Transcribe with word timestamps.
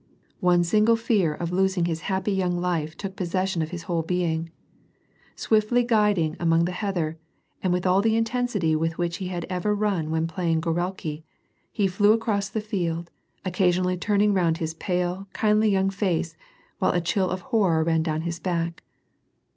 One 0.39 0.63
single 0.63 0.95
fear 0.95 1.31
of 1.35 1.51
losing 1.51 1.85
his 1.85 2.01
happy 2.09 2.31
young 2.31 2.59
life 2.59 2.97
took 2.97 3.15
jiossession 3.17 3.61
of 3.61 3.69
his 3.69 3.83
whole 3.83 4.01
being. 4.01 4.49
Swiftly 5.35 5.83
gliding 5.83 6.35
among 6.39 6.65
the 6.65 6.71
heather, 6.71 7.19
with 7.63 7.85
all 7.85 8.01
the 8.01 8.15
intensity 8.17 8.75
with 8.75 8.93
w^hich 8.95 9.17
he 9.17 9.27
had 9.27 9.45
ever 9.47 9.75
run 9.75 10.09
when 10.09 10.25
playing 10.25 10.59
ff(/re/ki.• 10.61 11.17
he 11.71 11.85
flew 11.85 12.17
acroj 12.17 12.37
s 12.37 12.49
the 12.49 12.61
field, 12.61 13.11
occasionally 13.45 13.95
turning 13.95 14.33
round 14.33 14.57
his 14.57 14.73
i>ale, 14.73 15.27
kindly 15.33 15.71
youn^r 15.73 15.93
face, 15.93 16.35
while 16.79 16.93
a 16.93 16.99
chill 16.99 17.29
of 17.29 17.41
horror 17.53 17.83
ran 17.83 18.01
down 18.01 18.21
his 18.21 18.39
back. 18.39 18.81